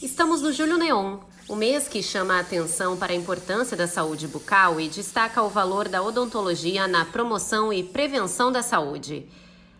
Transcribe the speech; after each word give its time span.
Estamos 0.00 0.40
no 0.40 0.52
Julho 0.52 0.78
Neon, 0.78 1.18
o 1.48 1.56
mês 1.56 1.88
que 1.88 2.00
chama 2.04 2.34
a 2.36 2.40
atenção 2.40 2.96
para 2.96 3.12
a 3.12 3.16
importância 3.16 3.76
da 3.76 3.88
saúde 3.88 4.28
bucal 4.28 4.80
e 4.80 4.86
destaca 4.86 5.42
o 5.42 5.48
valor 5.48 5.88
da 5.88 6.00
odontologia 6.00 6.86
na 6.86 7.04
promoção 7.04 7.72
e 7.72 7.82
prevenção 7.82 8.52
da 8.52 8.62
saúde. 8.62 9.26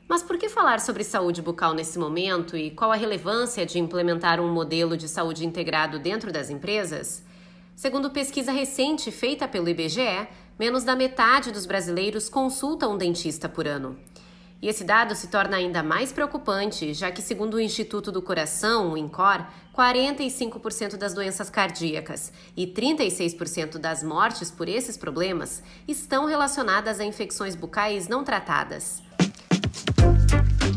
Mas 0.08 0.20
por 0.20 0.36
que 0.36 0.48
falar 0.48 0.80
sobre 0.80 1.04
saúde 1.04 1.40
bucal 1.40 1.72
nesse 1.72 2.00
momento 2.00 2.56
e 2.56 2.72
qual 2.72 2.90
a 2.90 2.96
relevância 2.96 3.64
de 3.64 3.78
implementar 3.78 4.40
um 4.40 4.52
modelo 4.52 4.96
de 4.96 5.06
saúde 5.06 5.46
integrado 5.46 6.00
dentro 6.00 6.32
das 6.32 6.50
empresas? 6.50 7.22
Segundo 7.76 8.10
pesquisa 8.10 8.50
recente 8.50 9.12
feita 9.12 9.46
pelo 9.46 9.68
IBGE, 9.68 10.26
menos 10.58 10.82
da 10.82 10.96
metade 10.96 11.52
dos 11.52 11.64
brasileiros 11.64 12.28
consulta 12.28 12.88
um 12.88 12.98
dentista 12.98 13.48
por 13.48 13.68
ano. 13.68 13.96
E 14.60 14.68
esse 14.68 14.82
dado 14.82 15.14
se 15.14 15.28
torna 15.28 15.56
ainda 15.56 15.84
mais 15.84 16.12
preocupante, 16.12 16.92
já 16.92 17.12
que, 17.12 17.22
segundo 17.22 17.54
o 17.54 17.60
Instituto 17.60 18.10
do 18.10 18.20
Coração, 18.20 18.92
o 18.92 18.98
INCOR, 18.98 19.46
45% 19.72 20.96
das 20.96 21.14
doenças 21.14 21.48
cardíacas 21.48 22.32
e 22.56 22.66
36% 22.66 23.78
das 23.78 24.02
mortes 24.02 24.50
por 24.50 24.68
esses 24.68 24.96
problemas 24.96 25.62
estão 25.86 26.26
relacionadas 26.26 26.98
a 26.98 27.04
infecções 27.04 27.54
bucais 27.54 28.08
não 28.08 28.24
tratadas. 28.24 29.07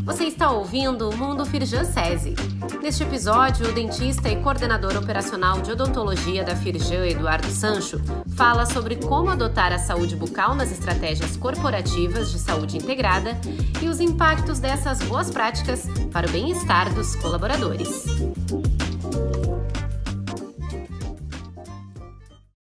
Você 0.04 0.24
está 0.24 0.50
ouvindo 0.50 1.08
o 1.08 1.16
Mundo 1.16 1.46
Firjan 1.46 1.84
SESI. 1.84 2.34
Neste 2.82 3.04
episódio, 3.04 3.68
o 3.68 3.72
dentista 3.72 4.28
e 4.28 4.36
coordenador 4.42 4.96
operacional 4.96 5.60
de 5.60 5.70
odontologia 5.70 6.42
da 6.42 6.56
Firjan, 6.56 7.06
Eduardo 7.06 7.46
Sancho, 7.46 8.00
fala 8.36 8.66
sobre 8.66 8.96
como 8.96 9.30
adotar 9.30 9.72
a 9.72 9.78
saúde 9.78 10.16
bucal 10.16 10.56
nas 10.56 10.72
estratégias 10.72 11.36
corporativas 11.36 12.32
de 12.32 12.40
saúde 12.40 12.78
integrada 12.78 13.40
e 13.80 13.88
os 13.88 14.00
impactos 14.00 14.58
dessas 14.58 15.00
boas 15.02 15.30
práticas 15.30 15.86
para 16.12 16.26
o 16.26 16.30
bem-estar 16.30 16.92
dos 16.92 17.14
colaboradores. 17.16 18.04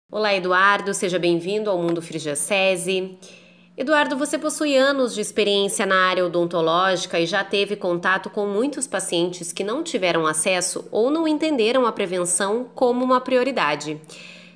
Olá, 0.10 0.34
Eduardo, 0.34 0.94
seja 0.94 1.20
bem-vindo 1.20 1.70
ao 1.70 1.78
Mundo 1.78 2.02
Firjan 2.02 2.36
SESI. 2.36 3.20
Eduardo, 3.80 4.18
você 4.18 4.40
possui 4.40 4.76
anos 4.76 5.14
de 5.14 5.22
experiência 5.22 5.86
na 5.86 6.08
área 6.08 6.26
odontológica 6.26 7.20
e 7.20 7.28
já 7.28 7.44
teve 7.44 7.76
contato 7.76 8.28
com 8.28 8.48
muitos 8.48 8.88
pacientes 8.88 9.54
que 9.54 9.64
não 9.64 9.84
tiveram 9.84 10.26
acesso 10.26 10.86
ou 10.90 11.12
não 11.12 11.28
entenderam 11.28 11.86
a 11.86 11.92
prevenção 11.92 12.66
como 12.74 13.06
uma 13.06 13.22
prioridade. 13.22 14.02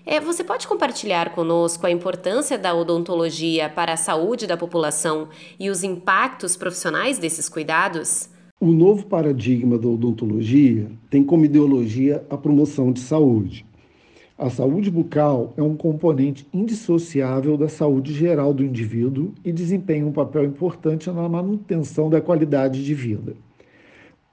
É, 0.07 0.19
você 0.19 0.43
pode 0.43 0.67
compartilhar 0.67 1.35
conosco 1.35 1.85
a 1.85 1.91
importância 1.91 2.57
da 2.57 2.73
odontologia 2.73 3.69
para 3.69 3.93
a 3.93 3.97
saúde 3.97 4.47
da 4.47 4.57
população 4.57 5.29
e 5.59 5.69
os 5.69 5.83
impactos 5.83 6.57
profissionais 6.57 7.19
desses 7.19 7.47
cuidados? 7.47 8.27
O 8.59 8.71
novo 8.71 9.05
paradigma 9.05 9.77
da 9.77 9.87
odontologia 9.87 10.91
tem 11.11 11.23
como 11.23 11.45
ideologia 11.45 12.25
a 12.27 12.35
promoção 12.35 12.91
de 12.91 12.99
saúde. 12.99 13.67
A 14.41 14.49
saúde 14.49 14.89
bucal 14.89 15.53
é 15.55 15.61
um 15.61 15.77
componente 15.77 16.47
indissociável 16.51 17.55
da 17.55 17.69
saúde 17.69 18.11
geral 18.11 18.55
do 18.55 18.65
indivíduo 18.65 19.35
e 19.45 19.51
desempenha 19.51 20.03
um 20.03 20.11
papel 20.11 20.45
importante 20.45 21.11
na 21.11 21.29
manutenção 21.29 22.09
da 22.09 22.19
qualidade 22.19 22.83
de 22.83 22.95
vida. 22.95 23.35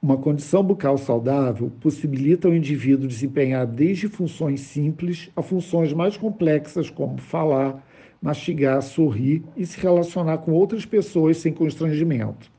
Uma 0.01 0.17
condição 0.17 0.65
bucal 0.65 0.97
saudável 0.97 1.71
possibilita 1.79 2.49
ao 2.49 2.55
indivíduo 2.55 3.07
desempenhar 3.07 3.67
desde 3.67 4.09
funções 4.09 4.63
simples 4.63 5.31
a 5.37 5.43
funções 5.43 5.93
mais 5.93 6.17
complexas, 6.17 6.89
como 6.89 7.19
falar, 7.19 7.87
mastigar, 8.23 8.81
sorrir 8.81 9.43
e 9.59 9.67
se 9.67 9.79
relacionar 9.79 10.39
com 10.39 10.53
outras 10.53 10.87
pessoas 10.87 11.37
sem 11.37 11.53
constrangimento. 11.53 12.51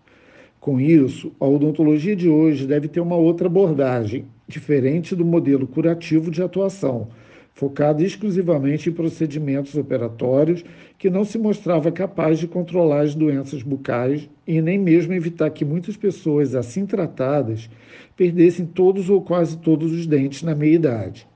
Com 0.59 0.79
isso, 0.79 1.31
a 1.39 1.47
odontologia 1.47 2.15
de 2.15 2.29
hoje 2.29 2.67
deve 2.67 2.87
ter 2.87 2.99
uma 2.99 3.15
outra 3.15 3.47
abordagem, 3.47 4.25
diferente 4.47 5.15
do 5.15 5.25
modelo 5.25 5.65
curativo 5.65 6.29
de 6.29 6.43
atuação 6.43 7.07
focado 7.59 8.01
exclusivamente 8.01 8.89
em 8.89 8.93
procedimentos 8.93 9.75
operatórios 9.75 10.63
que 10.97 11.09
não 11.09 11.25
se 11.25 11.37
mostrava 11.37 11.91
capaz 11.91 12.39
de 12.39 12.47
controlar 12.47 13.01
as 13.01 13.13
doenças 13.13 13.61
bucais 13.61 14.29
e 14.47 14.61
nem 14.61 14.79
mesmo 14.79 15.11
evitar 15.11 15.49
que 15.49 15.65
muitas 15.65 15.97
pessoas 15.97 16.55
assim 16.55 16.85
tratadas 16.85 17.69
perdessem 18.15 18.65
todos 18.65 19.09
ou 19.09 19.21
quase 19.21 19.57
todos 19.57 19.91
os 19.91 20.07
dentes 20.07 20.41
na 20.41 20.55
meia-idade. 20.55 21.27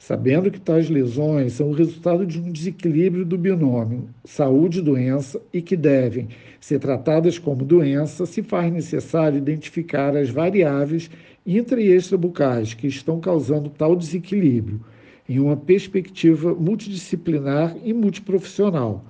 Sabendo 0.00 0.50
que 0.50 0.60
tais 0.60 0.90
lesões 0.90 1.52
são 1.52 1.70
o 1.70 1.74
resultado 1.74 2.26
de 2.26 2.40
um 2.40 2.50
desequilíbrio 2.50 3.24
do 3.24 3.38
binômio 3.38 4.08
saúde-doença 4.24 5.40
e 5.52 5.62
que 5.62 5.76
devem 5.76 6.26
ser 6.60 6.80
tratadas 6.80 7.38
como 7.38 7.64
doença, 7.64 8.26
se 8.26 8.42
faz 8.42 8.72
necessário 8.72 9.38
identificar 9.38 10.16
as 10.16 10.28
variáveis 10.28 11.08
intra 11.46 11.80
e 11.80 11.86
extrabucais 11.86 12.74
que 12.74 12.88
estão 12.88 13.20
causando 13.20 13.70
tal 13.70 13.94
desequilíbrio 13.94 14.80
em 15.28 15.38
uma 15.38 15.56
perspectiva 15.56 16.54
multidisciplinar 16.54 17.76
e 17.82 17.92
multiprofissional, 17.92 19.04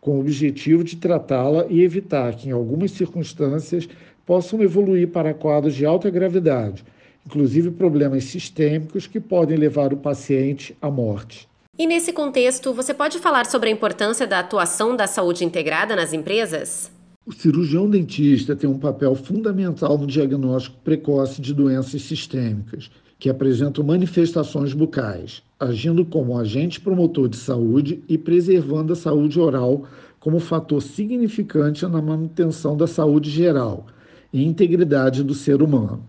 com 0.00 0.16
o 0.16 0.20
objetivo 0.20 0.84
de 0.84 0.96
tratá-la 0.96 1.66
e 1.68 1.82
evitar 1.82 2.34
que, 2.36 2.48
em 2.48 2.52
algumas 2.52 2.92
circunstâncias, 2.92 3.88
possam 4.24 4.62
evoluir 4.62 5.08
para 5.08 5.34
quadros 5.34 5.74
de 5.74 5.84
alta 5.84 6.08
gravidade, 6.10 6.84
inclusive 7.24 7.70
problemas 7.70 8.24
sistêmicos 8.24 9.06
que 9.06 9.20
podem 9.20 9.56
levar 9.56 9.92
o 9.92 9.96
paciente 9.96 10.76
à 10.80 10.90
morte. 10.90 11.48
E 11.78 11.86
nesse 11.86 12.12
contexto, 12.12 12.72
você 12.72 12.94
pode 12.94 13.18
falar 13.18 13.46
sobre 13.46 13.68
a 13.68 13.72
importância 13.72 14.26
da 14.26 14.38
atuação 14.38 14.96
da 14.96 15.06
saúde 15.06 15.44
integrada 15.44 15.94
nas 15.94 16.12
empresas? 16.12 16.90
O 17.26 17.32
cirurgião 17.32 17.90
dentista 17.90 18.54
tem 18.54 18.70
um 18.70 18.78
papel 18.78 19.14
fundamental 19.14 19.98
no 19.98 20.06
diagnóstico 20.06 20.78
precoce 20.84 21.42
de 21.42 21.52
doenças 21.52 22.02
sistêmicas 22.02 22.88
que 23.18 23.30
apresentam 23.30 23.84
manifestações 23.84 24.72
bucais, 24.74 25.42
agindo 25.58 26.04
como 26.04 26.38
agente 26.38 26.80
promotor 26.80 27.28
de 27.28 27.36
saúde 27.36 28.02
e 28.08 28.18
preservando 28.18 28.92
a 28.92 28.96
saúde 28.96 29.40
oral 29.40 29.84
como 30.20 30.38
fator 30.38 30.82
significante 30.82 31.86
na 31.86 32.02
manutenção 32.02 32.76
da 32.76 32.86
saúde 32.86 33.30
geral 33.30 33.86
e 34.32 34.44
integridade 34.44 35.22
do 35.22 35.34
ser 35.34 35.62
humano. 35.62 36.02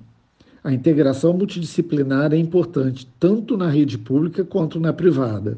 A 0.63 0.73
integração 0.73 1.31
multidisciplinar 1.31 2.33
é 2.33 2.37
importante 2.37 3.07
tanto 3.19 3.55
na 3.55 3.69
rede 3.69 3.97
pública 3.97 4.43
quanto 4.43 4.79
na 4.79 4.91
privada. 4.91 5.57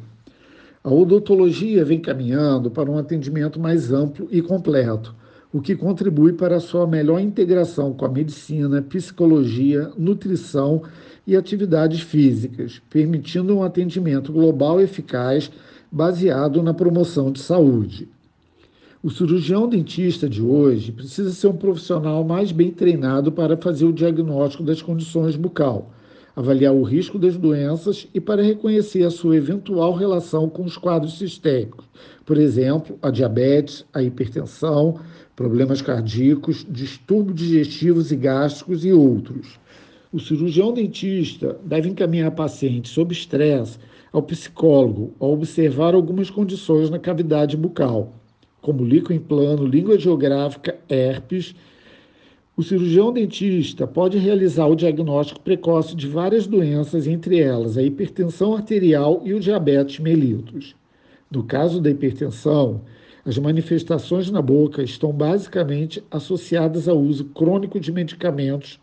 A 0.83 0.91
odontologia 0.91 1.83
vem 1.83 1.99
caminhando 1.99 2.69
para 2.69 2.91
um 2.91 2.97
atendimento 2.97 3.59
mais 3.59 3.91
amplo 3.91 4.27
e 4.29 4.41
completo, 4.41 5.15
o 5.51 5.59
que 5.59 5.75
contribui 5.75 6.33
para 6.33 6.57
a 6.57 6.59
sua 6.59 6.85
melhor 6.85 7.19
integração 7.19 7.91
com 7.93 8.05
a 8.05 8.09
medicina, 8.09 8.81
psicologia, 8.83 9.91
nutrição 9.97 10.83
e 11.25 11.35
atividades 11.35 12.01
físicas, 12.01 12.81
permitindo 12.89 13.55
um 13.55 13.63
atendimento 13.63 14.31
global 14.31 14.79
eficaz 14.79 15.51
baseado 15.91 16.61
na 16.61 16.73
promoção 16.73 17.31
de 17.31 17.39
saúde. 17.39 18.07
O 19.01 19.09
cirurgião 19.09 19.67
dentista 19.67 20.29
de 20.29 20.41
hoje 20.41 20.91
precisa 20.91 21.31
ser 21.31 21.47
um 21.47 21.55
profissional 21.55 22.23
mais 22.23 22.51
bem 22.51 22.69
treinado 22.69 23.31
para 23.31 23.57
fazer 23.57 23.85
o 23.85 23.93
diagnóstico 23.93 24.61
das 24.61 24.81
condições 24.81 25.35
bucal, 25.35 25.91
avaliar 26.39 26.73
o 26.73 26.83
risco 26.83 27.19
das 27.19 27.35
doenças 27.35 28.07
e 28.13 28.19
para 28.21 28.41
reconhecer 28.41 29.03
a 29.03 29.11
sua 29.11 29.35
eventual 29.35 29.93
relação 29.93 30.47
com 30.47 30.63
os 30.63 30.77
quadros 30.77 31.17
sistêmicos, 31.17 31.85
por 32.25 32.37
exemplo, 32.37 32.97
a 33.01 33.11
diabetes, 33.11 33.85
a 33.93 34.01
hipertensão, 34.01 35.01
problemas 35.35 35.81
cardíacos, 35.81 36.65
distúrbios 36.69 37.37
digestivos 37.37 38.09
e 38.13 38.15
gástricos 38.15 38.85
e 38.85 38.93
outros. 38.93 39.59
O 40.13 40.19
cirurgião 40.19 40.73
dentista 40.73 41.59
deve 41.65 41.89
encaminhar 41.89 42.31
pacientes 42.31 42.93
sob 42.93 43.13
estresse 43.13 43.77
ao 44.13 44.23
psicólogo 44.23 45.13
ao 45.19 45.33
observar 45.33 45.93
algumas 45.93 46.29
condições 46.29 46.89
na 46.89 46.99
cavidade 46.99 47.57
bucal, 47.57 48.13
como 48.61 48.85
líquido 48.85 49.13
em 49.13 49.19
plano, 49.19 49.67
língua 49.67 49.99
geográfica, 49.99 50.79
herpes. 50.89 51.53
O 52.59 52.61
cirurgião 52.61 53.13
dentista 53.13 53.87
pode 53.87 54.17
realizar 54.17 54.67
o 54.67 54.75
diagnóstico 54.75 55.39
precoce 55.39 55.95
de 55.95 56.05
várias 56.09 56.45
doenças, 56.45 57.07
entre 57.07 57.39
elas 57.39 57.77
a 57.77 57.81
hipertensão 57.81 58.53
arterial 58.53 59.21
e 59.23 59.33
o 59.33 59.39
diabetes 59.39 59.97
mellitus. 59.99 60.75
No 61.31 61.41
caso 61.41 61.79
da 61.79 61.89
hipertensão, 61.89 62.81
as 63.25 63.37
manifestações 63.37 64.29
na 64.29 64.41
boca 64.41 64.83
estão 64.83 65.13
basicamente 65.13 66.03
associadas 66.11 66.89
ao 66.89 66.99
uso 66.99 67.23
crônico 67.33 67.79
de 67.79 67.93
medicamentos 67.93 68.77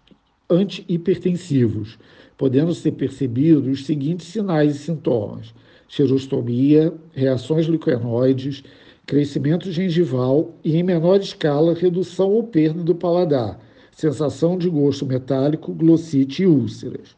antihipertensivos, 0.49 1.99
podendo 2.39 2.73
ser 2.73 2.93
percebidos 2.93 3.81
os 3.81 3.85
seguintes 3.85 4.29
sinais 4.29 4.75
e 4.75 4.79
sintomas: 4.79 5.53
xerostomia, 5.87 6.95
reações 7.13 7.69
leucoenoides, 7.69 8.65
crescimento 9.05 9.71
gengival 9.71 10.55
e, 10.65 10.79
em 10.79 10.83
menor 10.83 11.21
escala, 11.21 11.75
redução 11.75 12.31
ou 12.31 12.43
perda 12.43 12.83
do 12.83 12.95
paladar, 12.95 13.66
sensação 13.97 14.59
de 14.59 14.69
gosto 14.69 15.07
metálico, 15.07 15.73
glossite 15.73 16.43
e 16.43 16.47
úlceras. 16.47 17.17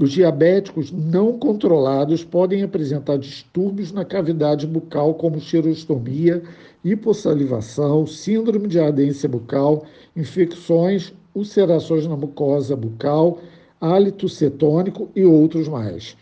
Os 0.00 0.10
diabéticos 0.10 0.90
não 0.90 1.38
controlados 1.38 2.24
podem 2.24 2.62
apresentar 2.62 3.18
distúrbios 3.18 3.92
na 3.92 4.06
cavidade 4.06 4.66
bucal, 4.66 5.12
como 5.14 5.38
xerostomia, 5.38 6.42
hipossalivação, 6.82 8.06
síndrome 8.06 8.68
de 8.68 8.80
ardência 8.80 9.28
bucal, 9.28 9.84
infecções 10.16 11.12
ulcerações 11.34 12.06
na 12.06 12.16
mucosa 12.16 12.74
bucal, 12.74 13.40
hálito 13.78 14.28
cetônico 14.28 15.10
e 15.14 15.24
outros 15.24 15.68
mais. 15.68 16.16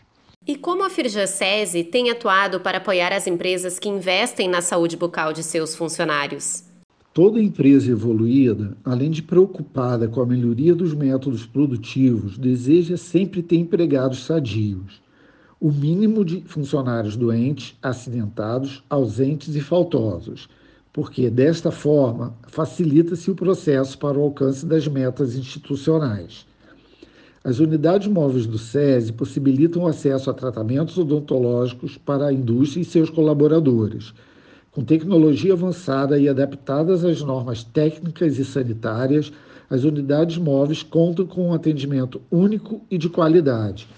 E 0.44 0.56
como 0.56 0.84
a 0.84 0.90
Firjacese 0.90 1.84
tem 1.84 2.10
atuado 2.10 2.60
para 2.60 2.78
apoiar 2.78 3.12
as 3.12 3.26
empresas 3.26 3.78
que 3.78 3.88
investem 3.88 4.48
na 4.48 4.60
saúde 4.60 4.96
bucal 4.96 5.32
de 5.32 5.42
seus 5.42 5.76
funcionários? 5.76 6.64
Toda 7.16 7.40
empresa 7.40 7.90
evoluída, 7.90 8.76
além 8.84 9.10
de 9.10 9.22
preocupada 9.22 10.06
com 10.06 10.20
a 10.20 10.26
melhoria 10.26 10.74
dos 10.74 10.92
métodos 10.92 11.46
produtivos, 11.46 12.36
deseja 12.36 12.98
sempre 12.98 13.42
ter 13.42 13.56
empregados 13.56 14.26
sadios. 14.26 15.00
O 15.58 15.72
mínimo 15.72 16.22
de 16.22 16.42
funcionários 16.42 17.16
doentes, 17.16 17.74
acidentados, 17.82 18.84
ausentes 18.90 19.56
e 19.56 19.62
faltosos, 19.62 20.46
porque 20.92 21.30
desta 21.30 21.70
forma 21.70 22.34
facilita-se 22.48 23.30
o 23.30 23.34
processo 23.34 23.96
para 23.96 24.18
o 24.18 24.22
alcance 24.22 24.66
das 24.66 24.86
metas 24.86 25.36
institucionais. 25.36 26.46
As 27.42 27.60
unidades 27.60 28.08
móveis 28.08 28.44
do 28.44 28.58
SESI 28.58 29.14
possibilitam 29.14 29.84
o 29.84 29.86
acesso 29.86 30.28
a 30.28 30.34
tratamentos 30.34 30.98
odontológicos 30.98 31.96
para 31.96 32.26
a 32.26 32.32
indústria 32.34 32.82
e 32.82 32.84
seus 32.84 33.08
colaboradores 33.08 34.12
com 34.76 34.84
tecnologia 34.84 35.54
avançada 35.54 36.18
e 36.18 36.28
adaptadas 36.28 37.02
às 37.02 37.22
normas 37.22 37.64
técnicas 37.64 38.38
e 38.38 38.44
sanitárias, 38.44 39.32
as 39.70 39.84
unidades 39.84 40.36
móveis 40.36 40.82
contam 40.82 41.24
com 41.24 41.48
um 41.48 41.54
atendimento 41.54 42.20
único 42.30 42.82
e 42.90 42.98
de 42.98 43.08
qualidade. 43.08 43.88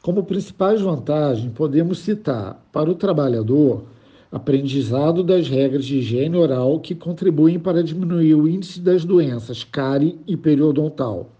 Como 0.00 0.24
principais 0.24 0.80
vantagens, 0.80 1.52
podemos 1.52 1.98
citar, 1.98 2.66
para 2.72 2.90
o 2.90 2.94
trabalhador, 2.94 3.84
aprendizado 4.32 5.22
das 5.22 5.50
regras 5.50 5.84
de 5.84 5.98
higiene 5.98 6.38
oral 6.38 6.80
que 6.80 6.94
contribuem 6.94 7.58
para 7.58 7.84
diminuir 7.84 8.36
o 8.36 8.48
índice 8.48 8.80
das 8.80 9.04
doenças 9.04 9.64
cárie 9.64 10.18
e 10.26 10.34
periodontal. 10.34 11.30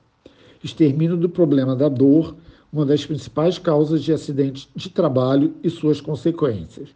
Extermínio 0.62 1.16
do 1.16 1.30
problema 1.30 1.74
da 1.74 1.88
dor, 1.88 2.36
uma 2.70 2.84
das 2.84 3.06
principais 3.06 3.58
causas 3.58 4.02
de 4.02 4.12
acidentes 4.12 4.68
de 4.76 4.90
trabalho 4.90 5.54
e 5.64 5.70
suas 5.70 5.98
consequências 5.98 6.90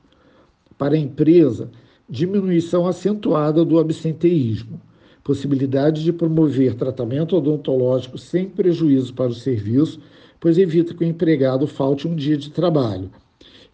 para 0.80 0.94
a 0.94 0.98
empresa 0.98 1.70
diminuição 2.08 2.86
acentuada 2.86 3.66
do 3.66 3.78
absenteísmo, 3.78 4.80
possibilidade 5.22 6.02
de 6.02 6.10
promover 6.10 6.72
tratamento 6.72 7.36
odontológico 7.36 8.16
sem 8.16 8.48
prejuízo 8.48 9.12
para 9.12 9.28
o 9.28 9.34
serviço, 9.34 10.00
pois 10.40 10.56
evita 10.56 10.94
que 10.94 11.04
o 11.04 11.06
empregado 11.06 11.66
falte 11.66 12.08
um 12.08 12.16
dia 12.16 12.34
de 12.34 12.48
trabalho, 12.48 13.10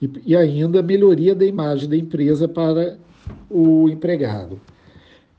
e, 0.03 0.11
e 0.26 0.37
ainda 0.37 0.82
melhoria 0.82 1.32
da 1.32 1.47
imagem 1.47 1.88
da 1.88 1.97
empresa 1.97 2.49
para 2.49 2.99
o 3.49 3.88
empregado. 3.88 4.61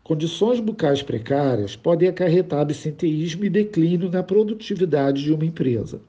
Condições 0.01 0.61
bucais 0.61 1.03
precárias 1.03 1.75
podem 1.75 2.07
acarretar 2.07 2.61
absenteísmo 2.61 3.43
e 3.43 3.49
declínio 3.49 4.09
na 4.09 4.23
produtividade 4.23 5.21
de 5.21 5.33
uma 5.33 5.43
empresa. 5.43 5.99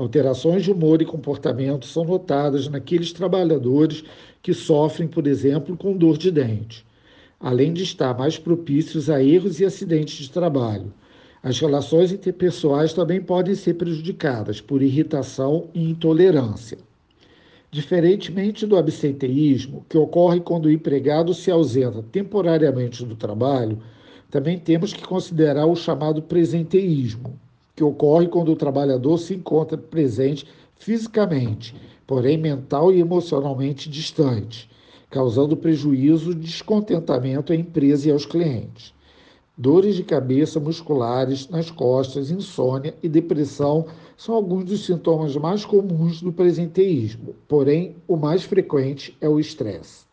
Alterações 0.00 0.64
de 0.64 0.72
humor 0.72 1.02
e 1.02 1.04
comportamento 1.04 1.84
são 1.84 2.06
notadas 2.06 2.66
naqueles 2.68 3.12
trabalhadores 3.12 4.02
que 4.42 4.54
sofrem, 4.54 5.06
por 5.06 5.26
exemplo, 5.26 5.76
com 5.76 5.94
dor 5.94 6.16
de 6.16 6.30
dente, 6.30 6.86
além 7.38 7.70
de 7.70 7.82
estar 7.82 8.16
mais 8.16 8.38
propícios 8.38 9.10
a 9.10 9.22
erros 9.22 9.60
e 9.60 9.64
acidentes 9.66 10.16
de 10.16 10.30
trabalho. 10.30 10.90
As 11.42 11.60
relações 11.60 12.12
interpessoais 12.12 12.94
também 12.94 13.20
podem 13.20 13.54
ser 13.54 13.74
prejudicadas 13.74 14.58
por 14.58 14.80
irritação 14.80 15.68
e 15.74 15.90
intolerância. 15.90 16.78
Diferentemente 17.70 18.64
do 18.64 18.78
absenteísmo, 18.78 19.84
que 19.86 19.98
ocorre 19.98 20.40
quando 20.40 20.64
o 20.64 20.72
empregado 20.72 21.34
se 21.34 21.50
ausenta 21.50 22.02
temporariamente 22.10 23.04
do 23.04 23.14
trabalho, 23.14 23.78
também 24.30 24.58
temos 24.58 24.94
que 24.94 25.06
considerar 25.06 25.66
o 25.66 25.76
chamado 25.76 26.22
presenteísmo, 26.22 27.38
que 27.80 27.84
ocorre 27.84 28.28
quando 28.28 28.52
o 28.52 28.56
trabalhador 28.56 29.16
se 29.16 29.32
encontra 29.32 29.78
presente 29.78 30.46
fisicamente, 30.74 31.74
porém 32.06 32.36
mental 32.36 32.92
e 32.92 33.00
emocionalmente 33.00 33.88
distante, 33.88 34.68
causando 35.08 35.56
prejuízo 35.56 36.32
e 36.32 36.34
descontentamento 36.34 37.54
à 37.54 37.56
empresa 37.56 38.06
e 38.06 38.12
aos 38.12 38.26
clientes. 38.26 38.92
Dores 39.56 39.96
de 39.96 40.02
cabeça 40.02 40.60
musculares 40.60 41.48
nas 41.48 41.70
costas, 41.70 42.30
insônia 42.30 42.94
e 43.02 43.08
depressão 43.08 43.86
são 44.14 44.34
alguns 44.34 44.64
dos 44.64 44.84
sintomas 44.84 45.34
mais 45.36 45.64
comuns 45.64 46.20
do 46.20 46.30
presenteísmo, 46.30 47.34
porém 47.48 47.96
o 48.06 48.14
mais 48.14 48.44
frequente 48.44 49.16
é 49.22 49.28
o 49.28 49.40
estresse. 49.40 50.04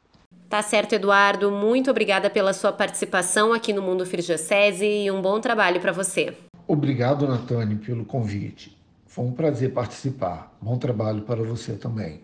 Tá 0.48 0.62
certo, 0.62 0.94
Eduardo. 0.94 1.52
Muito 1.52 1.92
obrigada 1.92 2.30
pela 2.30 2.54
sua 2.54 2.72
participação 2.72 3.52
aqui 3.52 3.74
no 3.74 3.82
Mundo 3.82 4.06
Firjacese 4.06 4.86
e 4.86 5.12
um 5.12 5.22
bom 5.22 5.42
trabalho 5.42 5.82
para 5.82 5.92
você. 5.92 6.34
Obrigado, 6.68 7.28
Natane, 7.28 7.76
pelo 7.76 8.04
convite. 8.04 8.78
Foi 9.06 9.26
um 9.26 9.32
prazer 9.32 9.72
participar. 9.72 10.54
Bom 10.62 10.78
trabalho 10.78 11.22
para 11.22 11.42
você 11.42 11.74
também. 11.74 12.22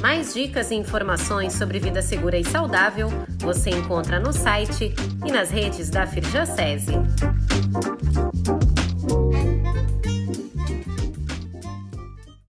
Mais 0.00 0.34
dicas 0.34 0.72
e 0.72 0.74
informações 0.74 1.52
sobre 1.52 1.78
vida 1.78 2.02
segura 2.02 2.36
e 2.36 2.44
saudável 2.44 3.08
você 3.38 3.70
encontra 3.70 4.18
no 4.18 4.32
site 4.32 4.92
e 5.24 5.30
nas 5.30 5.50
redes 5.50 5.88
da 5.88 6.04
Firjacese. 6.06 6.92